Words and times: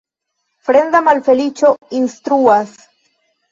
Fremda 0.69 1.01
malfeliĉo 1.09 1.71
instruas. 2.01 2.75